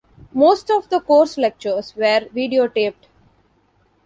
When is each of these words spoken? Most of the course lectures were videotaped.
Most 0.33 0.71
of 0.71 0.89
the 0.89 0.99
course 0.99 1.37
lectures 1.37 1.95
were 1.95 2.21
videotaped. 2.33 3.05